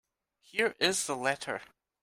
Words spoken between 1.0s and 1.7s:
the letter.